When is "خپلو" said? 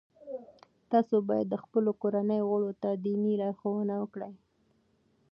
1.63-1.91